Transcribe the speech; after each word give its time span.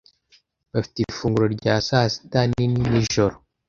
Bafite 0.71 0.97
ifunguro 0.99 1.45
rya 1.57 1.75
sasita 1.87 2.39
nini 2.49 2.79
nijoro. 2.91 3.35